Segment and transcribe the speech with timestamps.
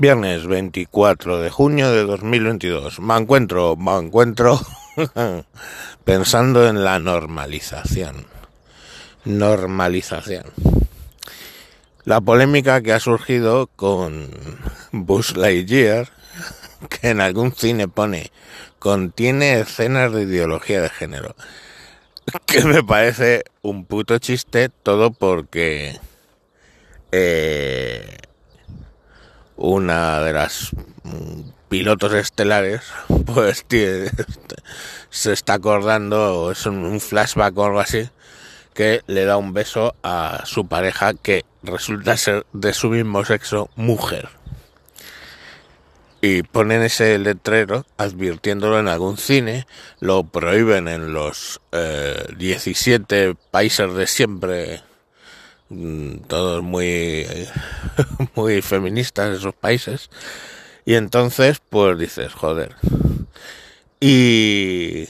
[0.00, 3.00] Viernes 24 de junio de 2022.
[3.00, 4.58] Me encuentro, me encuentro
[6.04, 8.24] pensando en la normalización.
[9.26, 10.44] Normalización.
[12.04, 14.30] La polémica que ha surgido con
[14.90, 16.08] Buzz Lightyear,
[16.88, 18.32] que en algún cine pone
[18.78, 21.36] contiene escenas de ideología de género.
[22.46, 26.00] Que me parece un puto chiste todo porque
[27.12, 27.89] eh,
[29.60, 30.70] una de las
[31.68, 32.82] pilotos estelares,
[33.26, 33.64] pues
[35.10, 38.08] se está acordando, es un flashback o algo así,
[38.74, 43.70] que le da un beso a su pareja que resulta ser de su mismo sexo
[43.76, 44.28] mujer.
[46.22, 49.66] Y ponen ese letrero advirtiéndolo en algún cine,
[50.00, 51.60] lo prohíben en los
[52.36, 54.89] 17 eh, países de siempre Mm,
[56.26, 57.26] todos muy,
[58.34, 60.10] muy feministas esos países.
[60.84, 62.74] Y entonces, pues dices, joder.
[64.00, 65.08] Y,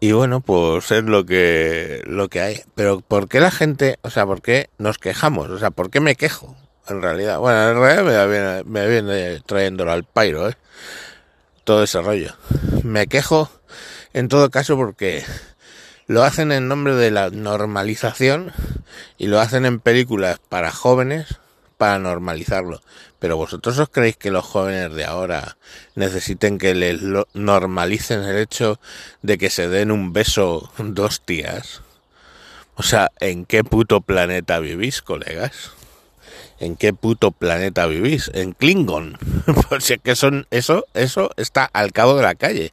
[0.00, 2.60] y bueno, pues es lo que, lo que hay.
[2.74, 5.50] Pero ¿por qué la gente, o sea, por qué nos quejamos?
[5.50, 6.56] O sea, ¿por qué me quejo?
[6.88, 10.54] En realidad, bueno, en realidad me viene, me trayéndolo al pairo, ¿eh?
[11.64, 12.34] Todo ese rollo.
[12.84, 13.50] Me quejo
[14.12, 15.24] en todo caso porque
[16.06, 18.52] lo hacen en nombre de la normalización
[19.18, 21.38] y lo hacen en películas para jóvenes
[21.76, 22.80] para normalizarlo.
[23.18, 25.56] Pero vosotros os creéis que los jóvenes de ahora
[25.94, 27.00] necesiten que les
[27.34, 28.78] normalicen el hecho
[29.22, 31.82] de que se den un beso dos tías.
[32.74, 35.72] O sea, ¿en qué puto planeta vivís, colegas?
[36.58, 38.30] ¿En qué puto planeta vivís?
[38.34, 39.18] En Klingon.
[39.80, 42.72] Si es que son eso, eso está al cabo de la calle.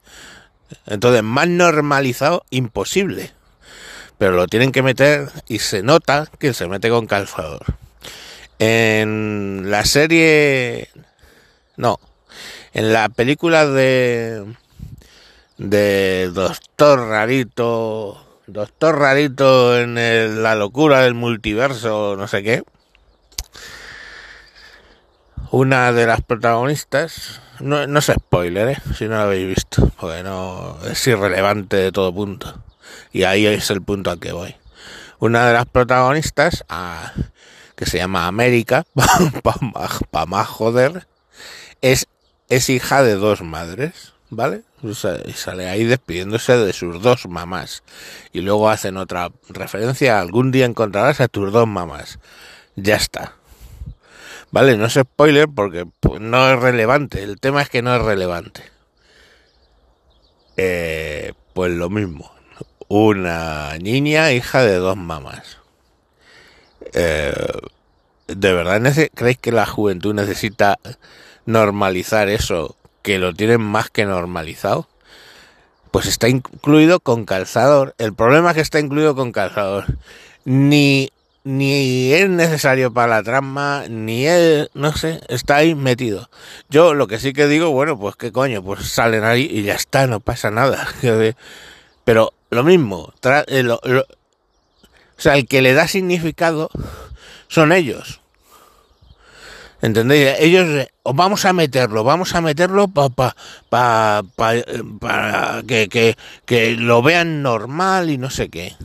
[0.85, 3.31] Entonces, más normalizado, imposible.
[4.17, 7.65] Pero lo tienen que meter y se nota que se mete con calzador.
[8.59, 10.89] En la serie...
[11.75, 11.99] No.
[12.73, 14.45] En la película de...
[15.57, 18.19] De Doctor Rarito...
[18.45, 22.63] Doctor Rarito en la locura del multiverso, no sé qué.
[25.53, 28.77] Una de las protagonistas no, no es spoiler, ¿eh?
[28.97, 32.63] si no lo habéis visto, porque no es irrelevante de todo punto.
[33.11, 34.55] Y ahí es el punto al que voy.
[35.19, 37.13] Una de las protagonistas, ah,
[37.75, 38.83] que se llama América,
[40.09, 41.05] para más joder,
[41.83, 42.07] es,
[42.49, 44.63] es hija de dos madres, ¿vale?
[44.81, 47.83] y sale ahí despidiéndose de sus dos mamás.
[48.31, 52.17] Y luego hacen otra referencia, algún día encontrarás a tus dos mamás.
[52.75, 53.35] Ya está.
[54.53, 57.23] Vale, no es spoiler porque pues, no es relevante.
[57.23, 58.61] El tema es que no es relevante.
[60.57, 62.31] Eh, pues lo mismo.
[62.87, 65.57] Una niña hija de dos mamás.
[66.93, 67.33] Eh,
[68.27, 68.79] ¿De verdad
[69.15, 70.77] creéis que la juventud necesita
[71.47, 72.75] normalizar eso?
[73.01, 74.87] Que lo tienen más que normalizado.
[75.89, 77.95] Pues está incluido con calzador.
[77.97, 79.85] El problema es que está incluido con calzador.
[80.45, 81.11] Ni
[81.43, 86.29] ni es necesario para la trama, ni es, no sé, está ahí metido.
[86.69, 89.73] Yo lo que sí que digo, bueno, pues qué coño, pues salen ahí y ya
[89.73, 90.87] está, no pasa nada.
[92.05, 93.13] Pero lo mismo,
[93.47, 94.05] eh, o
[95.17, 96.69] sea, el que le da significado
[97.47, 98.21] son ellos.
[99.81, 100.37] ¿Entendéis?
[100.39, 103.35] Ellos, eh, vamos a meterlo, vamos a meterlo para pa,
[103.69, 104.23] pa,
[105.01, 106.15] pa, que, que,
[106.45, 108.77] que lo vean normal y no sé qué.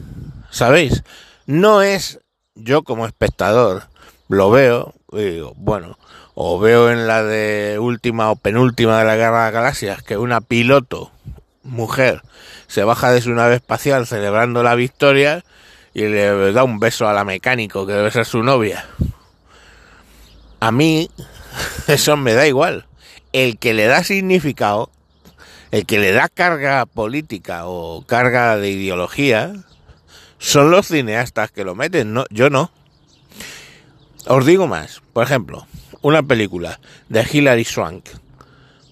[0.50, 1.04] ¿Sabéis?
[1.46, 2.18] No es
[2.58, 3.84] yo como espectador
[4.28, 5.98] lo veo y digo, bueno,
[6.34, 10.16] o veo en la de última o penúltima de la Guerra de las Galaxias que
[10.16, 11.10] una piloto
[11.62, 12.22] mujer
[12.66, 15.44] se baja de su nave espacial celebrando la victoria
[15.94, 18.84] y le da un beso a la mecánico que debe ser su novia.
[20.60, 21.10] A mí
[21.86, 22.86] eso me da igual.
[23.32, 24.90] El que le da significado,
[25.70, 29.52] el que le da carga política o carga de ideología,
[30.38, 32.70] son los cineastas que lo meten, no, yo no.
[34.26, 35.66] Os digo más, por ejemplo,
[36.02, 38.08] una película de Hilary Swank,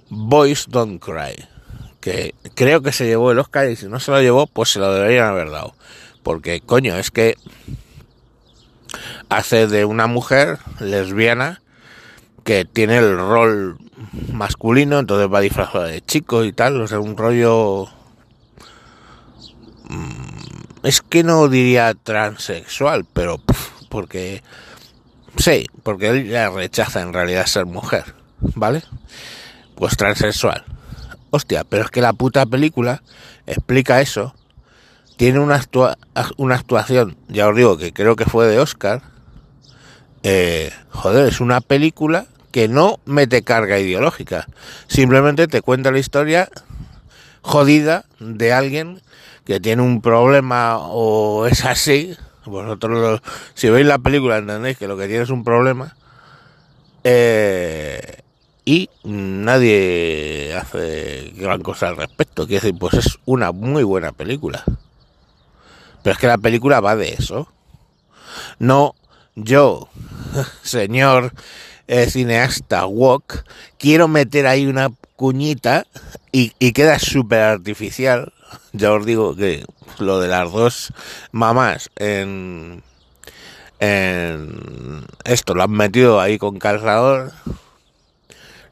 [0.08, 1.46] Boys Don't Cry,
[2.00, 4.78] que creo que se llevó el Oscar y si no se lo llevó, pues se
[4.78, 5.74] lo deberían haber dado.
[6.22, 7.36] Porque, coño, es que
[9.28, 11.60] hace de una mujer lesbiana
[12.44, 13.78] que tiene el rol
[14.32, 17.86] masculino, entonces va disfrazada de chico y tal, o sea, un rollo
[19.88, 20.25] mm,
[20.86, 23.40] es que no diría transexual, pero
[23.88, 24.44] porque
[25.36, 28.04] sí, porque él ya rechaza en realidad ser mujer,
[28.38, 28.84] ¿vale?
[29.74, 30.64] Pues transexual.
[31.30, 33.02] Hostia, pero es que la puta película
[33.46, 34.32] explica eso.
[35.16, 39.02] Tiene una, actuación, ya os digo que creo que fue de Oscar.
[40.22, 44.46] Eh, joder, es una película que no mete carga ideológica.
[44.86, 46.48] Simplemente te cuenta la historia
[47.42, 49.02] jodida de alguien
[49.46, 52.14] que tiene un problema o es así.
[52.44, 53.22] Vosotros,
[53.54, 55.96] si veis la película, entendéis que lo que tiene es un problema.
[57.04, 58.22] Eh,
[58.64, 62.46] y nadie hace gran cosa al respecto.
[62.46, 64.64] Quiero decir, pues es una muy buena película.
[66.02, 67.48] Pero es que la película va de eso.
[68.58, 68.94] No
[69.36, 69.88] yo,
[70.62, 71.32] señor
[71.86, 73.44] eh, cineasta Walk,
[73.78, 75.86] quiero meter ahí una cuñita
[76.32, 78.32] y, y queda súper artificial.
[78.72, 79.64] Ya os digo que
[79.98, 80.92] lo de las dos
[81.32, 82.82] mamás en,
[83.80, 87.32] en esto lo han metido ahí con calzador.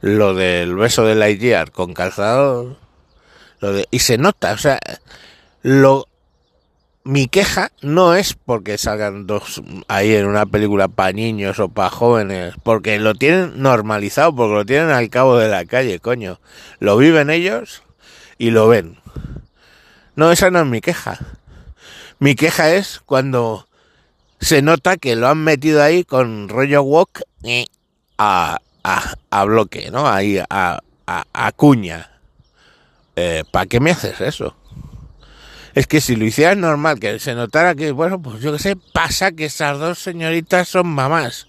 [0.01, 2.77] Lo del beso de Lightyear con calzador.
[3.61, 4.79] Lo de, y se nota, o sea,
[5.63, 6.07] lo
[7.05, 11.91] mi queja no es porque salgan dos ahí en una película para niños o para
[11.91, 16.41] jóvenes, porque lo tienen normalizado, porque lo tienen al cabo de la calle, coño.
[16.81, 17.83] Lo viven ellos
[18.39, 18.97] y lo ven.
[20.17, 21.19] No, esa no es mi queja.
[22.19, 23.69] Mi queja es cuando
[24.41, 27.23] se nota que lo han metido ahí con rollo walk
[28.19, 30.09] a, a, a bloque, ¿no?
[30.09, 32.11] Ahí a, a, a cuña.
[33.17, 34.57] Eh, ¿Para qué me haces eso?
[35.75, 38.77] Es que si lo hicieras normal, que se notara que, bueno, pues yo qué sé,
[38.93, 41.49] pasa que esas dos señoritas son mamás.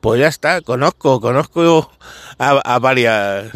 [0.00, 1.90] Pues ya está, conozco, conozco
[2.38, 3.52] a, a varias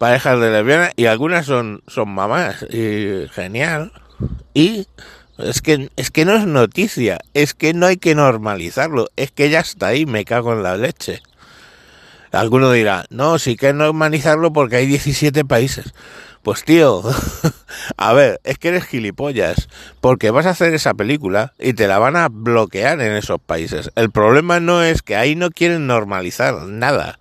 [0.00, 2.64] parejas de lesbianas y algunas son, son mamás.
[2.70, 3.92] Y genial.
[4.54, 4.86] Y
[5.36, 9.50] es que, es que no es noticia, es que no hay que normalizarlo, es que
[9.50, 11.20] ya está ahí, me cago en la leche.
[12.32, 15.92] Alguno dirá, no, sí que normalizarlo porque hay 17 países.
[16.42, 17.02] Pues tío,
[17.98, 19.68] a ver, es que eres gilipollas,
[20.00, 23.90] porque vas a hacer esa película y te la van a bloquear en esos países.
[23.96, 27.18] El problema no es que ahí no quieren normalizar nada.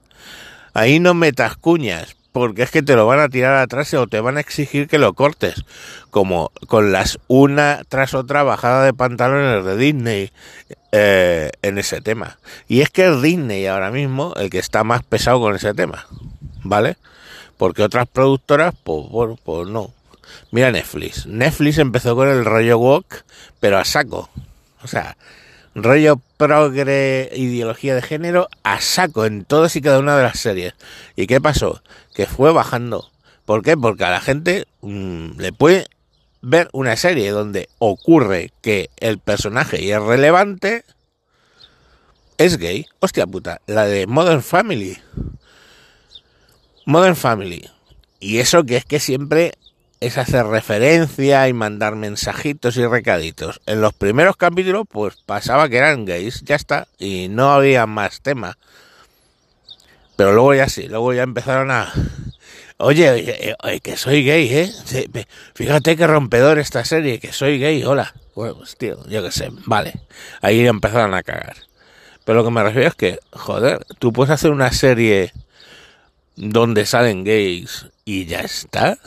[0.74, 4.20] Ahí no metas cuñas, porque es que te lo van a tirar atrás o te
[4.20, 5.64] van a exigir que lo cortes,
[6.12, 10.32] como con las una tras otra bajada de pantalones de Disney
[10.92, 12.38] eh, en ese tema.
[12.68, 16.06] Y es que es Disney ahora mismo el que está más pesado con ese tema,
[16.64, 16.98] ¿vale?
[17.58, 19.92] Porque otras productoras, pues bueno, pues no.
[20.52, 21.26] Mira Netflix.
[21.26, 23.24] Netflix empezó con el rollo walk,
[23.60, 24.30] pero a saco.
[24.82, 25.18] O sea,
[25.84, 30.74] rollo progre ideología de género a saco en todas y cada una de las series.
[31.16, 31.82] ¿Y qué pasó?
[32.14, 33.10] Que fue bajando.
[33.46, 33.76] ¿Por qué?
[33.76, 35.88] Porque a la gente mmm, le puede
[36.42, 40.84] ver una serie donde ocurre que el personaje y es relevante
[42.38, 42.88] es gay.
[43.00, 44.98] Hostia puta, la de Modern Family.
[46.86, 47.70] Modern Family.
[48.20, 49.54] Y eso que es que siempre
[50.00, 53.62] es hacer referencia y mandar mensajitos y recaditos.
[53.66, 58.22] En los primeros capítulos, pues pasaba que eran gays, ya está, y no había más
[58.22, 58.58] tema.
[60.16, 61.94] Pero luego ya sí, luego ya empezaron a.
[62.78, 65.26] Oye, oye, oye que soy gay, ¿eh?
[65.54, 68.14] Fíjate que rompedor esta serie, que soy gay, hola.
[68.36, 69.94] Bueno, pues tío, yo qué sé, vale.
[70.42, 71.58] Ahí empezaron a cagar.
[72.24, 75.34] Pero lo que me refiero es que, joder, tú puedes hacer una serie
[76.36, 78.98] donde salen gays y ya está.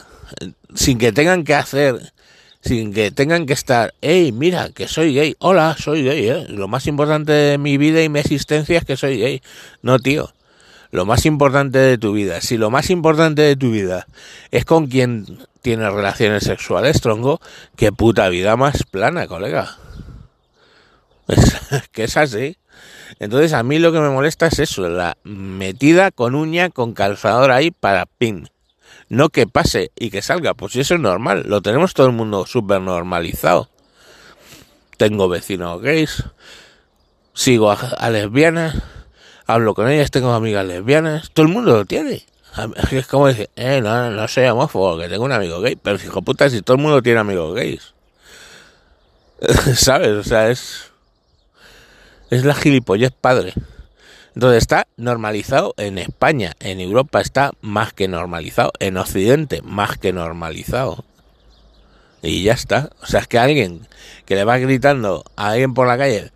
[0.75, 2.13] Sin que tengan que hacer,
[2.61, 6.45] sin que tengan que estar, hey, mira, que soy gay, hola, soy gay, ¿eh?
[6.49, 9.41] Lo más importante de mi vida y mi existencia es que soy gay.
[9.81, 10.33] No, tío.
[10.91, 14.05] Lo más importante de tu vida, si lo más importante de tu vida
[14.51, 17.41] es con quien tienes relaciones sexuales, tronco,
[17.75, 19.75] qué puta vida más plana, colega.
[21.91, 22.57] Que es así.
[23.19, 27.49] Entonces a mí lo que me molesta es eso, la metida con uña, con calzador
[27.49, 28.49] ahí para pin.
[29.13, 32.47] No que pase y que salga, pues eso es normal, lo tenemos todo el mundo
[32.47, 33.69] súper normalizado.
[34.97, 36.23] Tengo vecinos gays,
[37.35, 38.75] sigo a, a, lesbianas,
[39.45, 42.25] hablo con ellas, tengo amigas lesbianas, todo el mundo lo tiene.
[42.91, 46.23] Es como decir, eh, no, no soy homófobo, que tengo un amigo gay, pero hijo
[46.23, 47.93] puta, si todo el mundo tiene amigos gays.
[49.75, 50.09] ¿Sabes?
[50.09, 50.91] O sea, es
[52.31, 53.53] es la gilipollez padre.
[54.35, 60.11] Entonces está normalizado en España, en Europa está más que normalizado, en Occidente más que
[60.11, 61.05] normalizado.
[62.23, 62.89] Y ya está.
[63.01, 63.87] O sea, es que alguien
[64.25, 66.31] que le va gritando a alguien por la calle,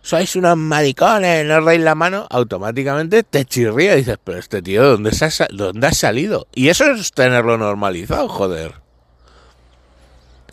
[0.00, 4.82] sois unos maricones, no reís la mano, automáticamente te chirría y dices, pero este tío,
[4.82, 6.46] ¿dónde, ha, ¿dónde ha salido?
[6.54, 8.74] Y eso es tenerlo normalizado, joder.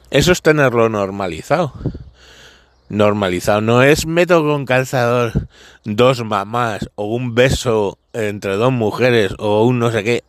[0.10, 1.74] Eso es tenerlo normalizado
[2.92, 3.62] normalizado.
[3.62, 5.48] No es meto con calzador
[5.86, 10.24] dos mamás o un beso entre dos mujeres o un no sé qué.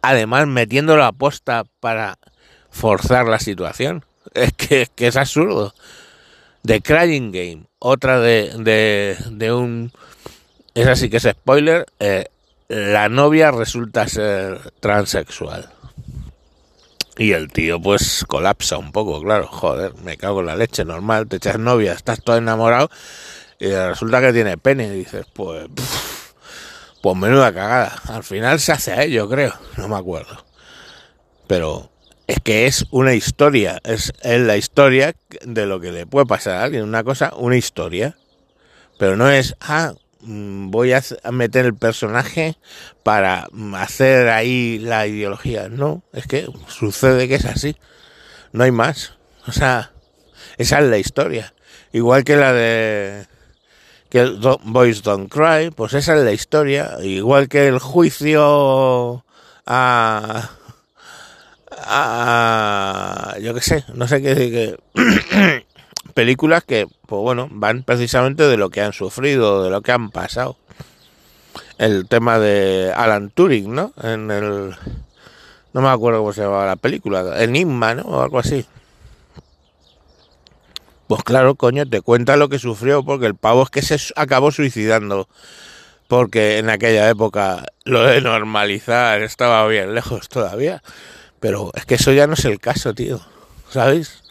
[0.00, 2.18] Además, metiendo la aposta para
[2.70, 4.04] forzar la situación.
[4.34, 5.74] Es que, es absurdo.
[6.64, 9.92] The Crying Game, otra de, de, de un...
[10.74, 11.86] Esa sí que es spoiler.
[12.00, 12.24] Eh,
[12.68, 15.73] la novia resulta ser transexual.
[17.16, 21.28] Y el tío pues colapsa un poco, claro, joder, me cago en la leche, normal,
[21.28, 22.90] te echas novia, estás todo enamorado
[23.58, 25.68] y resulta que tiene pene y dices, pues,
[27.02, 27.96] pues menuda cagada.
[28.08, 30.44] Al final se hace a ello, creo, no me acuerdo.
[31.46, 31.90] Pero
[32.26, 36.56] es que es una historia, es, es la historia de lo que le puede pasar
[36.56, 38.16] a alguien, una cosa, una historia.
[38.98, 39.94] Pero no es, ah,
[40.26, 42.56] voy a meter el personaje
[43.02, 45.68] para mm, hacer ahí la ideología.
[45.68, 47.76] No, es que sucede que es así.
[48.52, 49.14] No hay más.
[49.46, 49.92] O sea,
[50.58, 51.54] esa es la historia.
[51.92, 53.26] Igual que la de
[54.10, 56.98] que el Boys Don't Cry, pues esa es la historia.
[57.02, 59.24] Igual que el juicio
[59.66, 60.50] a,
[61.70, 65.66] a yo qué sé, no sé qué, qué
[66.14, 70.10] películas que, pues bueno, van precisamente de lo que han sufrido, de lo que han
[70.10, 70.56] pasado.
[71.76, 73.92] El tema de Alan Turing, ¿no?
[74.02, 74.76] En el...
[75.72, 78.02] No me acuerdo cómo se llamaba la película, Enigma, ¿no?
[78.02, 78.64] O algo así.
[81.08, 84.52] Pues claro, coño, te cuenta lo que sufrió, porque el pavo es que se acabó
[84.52, 85.28] suicidando.
[86.06, 90.82] Porque en aquella época lo de normalizar estaba bien lejos todavía.
[91.40, 93.20] Pero es que eso ya no es el caso, tío.
[93.68, 94.22] ¿Sabéis?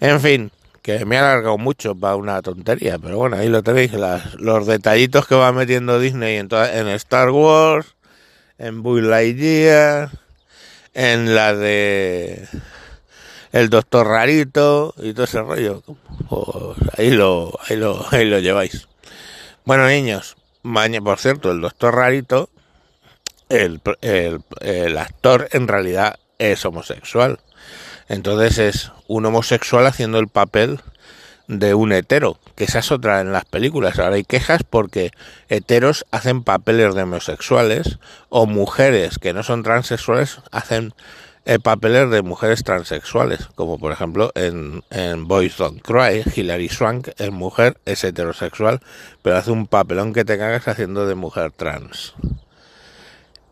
[0.00, 0.50] En fin,
[0.86, 3.90] que me ha alargado mucho para una tontería, pero bueno, ahí lo tenéis,
[4.38, 7.96] los detallitos que va metiendo Disney en, en Star Wars,
[8.56, 10.12] en Buzz Lightyear,
[10.94, 12.46] en la de
[13.50, 15.82] el Doctor Rarito y todo ese rollo.
[16.28, 18.86] Pues ahí lo, ahí lo, ahí lo lleváis.
[19.64, 22.48] Bueno, niños, mañana, por cierto, el Doctor Rarito,
[23.48, 23.80] el,
[24.60, 27.40] el actor en realidad es homosexual.
[28.08, 30.80] Entonces es un homosexual haciendo el papel
[31.48, 33.98] de un hetero, que esa es otra en las películas.
[33.98, 35.12] Ahora hay quejas porque
[35.48, 37.98] heteros hacen papeles de homosexuales
[38.28, 40.92] o mujeres que no son transexuales hacen
[41.44, 47.10] eh, papeles de mujeres transexuales, como por ejemplo en, en Boys Don't Cry, Hilary Swank
[47.18, 48.80] es mujer, es heterosexual,
[49.22, 52.14] pero hace un papelón que te cagas haciendo de mujer trans.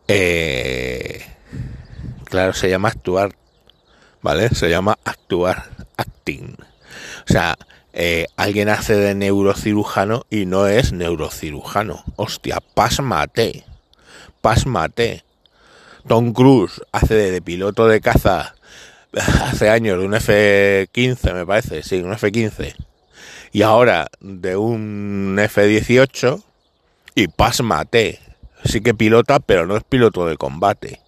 [0.09, 1.25] Eh,
[2.25, 3.33] claro, se llama actuar
[4.25, 4.49] ¿vale?
[4.55, 6.55] Se llama actuar, acting.
[6.57, 7.59] O sea,
[7.93, 12.03] eh, alguien hace de neurocirujano y no es neurocirujano.
[12.15, 13.65] Hostia, pásmate,
[14.41, 15.23] pásmate.
[16.07, 18.55] Tom Cruise hace de, piloto de caza
[19.13, 22.73] hace años de un F-15, me parece, sí, un F-15.
[23.51, 26.41] Y ahora de un F-18
[27.13, 28.21] y pásmate.
[28.63, 30.99] Sí que pilota, pero no es piloto de combate.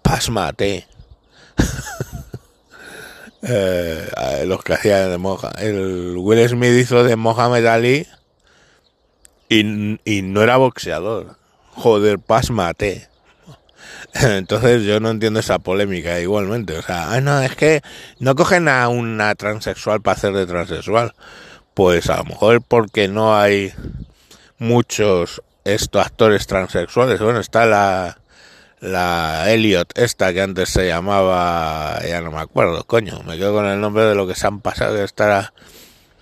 [0.00, 0.86] Pásmate.
[3.42, 5.50] Eh, los que hacían de moja.
[5.58, 8.06] El Will Smith hizo de Mohamed Ali
[9.48, 11.36] y, y no era boxeador.
[11.74, 13.08] Joder, pasmate.
[14.14, 16.78] Entonces yo no entiendo esa polémica igualmente.
[16.78, 17.82] O sea, ah, no, es que
[18.18, 21.14] no cogen a una transexual para hacer de transexual.
[21.74, 23.72] Pues a lo mejor porque no hay
[24.58, 27.20] muchos estos actores transexuales.
[27.20, 28.18] Bueno, está la
[28.82, 33.66] la Elliot, esta que antes se llamaba, ya no me acuerdo, coño, me quedo con
[33.66, 35.54] el nombre de lo que se han pasado, esta era,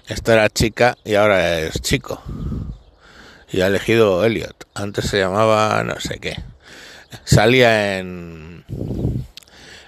[0.09, 2.23] esta era chica y ahora es chico.
[3.51, 6.37] Y ha elegido Elliot, antes se llamaba no sé qué.
[7.25, 8.63] Salía en,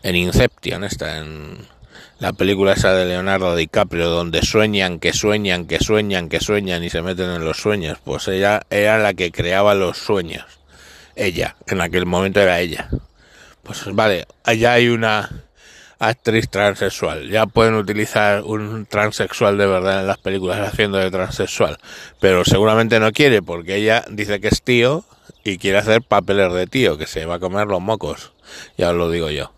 [0.03, 1.59] en Inception, esta, en
[2.21, 6.89] la película esa de Leonardo DiCaprio, donde sueñan, que sueñan, que sueñan, que sueñan y
[6.89, 7.99] se meten en los sueños.
[8.03, 10.62] Pues ella era la que creaba los sueños
[11.17, 12.89] ella, en aquel momento era ella.
[13.63, 15.31] Pues vale, allá hay una
[16.03, 17.29] actriz transexual.
[17.31, 21.79] Ya pueden utilizar un transexual de verdad en las películas haciendo de transexual.
[22.21, 25.05] Pero seguramente no quiere porque ella dice que es tío
[25.45, 28.33] y quiere hacer papeles de tío, que se va a comer los mocos.
[28.77, 29.53] Ya os lo digo yo.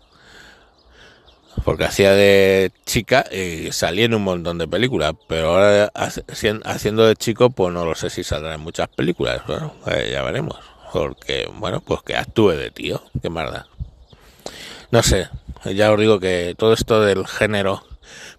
[1.63, 5.13] Porque hacía de chica y salía en un montón de películas.
[5.27, 9.41] Pero ahora haciendo de chico, pues no lo sé si saldrá en muchas películas.
[9.47, 13.65] Bueno, pues ya veremos porque, bueno, pues que actúe de tío, qué maldad.
[14.91, 15.27] No sé,
[15.65, 17.83] ya os digo que todo esto del género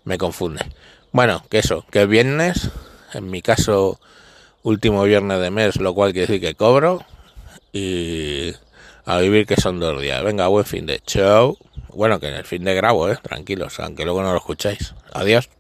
[0.05, 0.65] me confunde.
[1.13, 2.71] Bueno, que eso, que viernes,
[3.13, 4.01] en mi caso,
[4.63, 7.05] último viernes de mes, lo cual quiere decir que cobro
[7.75, 8.55] y
[9.05, 10.25] a vivir que son dos días.
[10.25, 11.59] Venga, buen fin de show.
[11.89, 14.95] Bueno, que en el fin de grabo, eh, tranquilos, aunque luego no lo escucháis.
[15.13, 15.51] Adiós.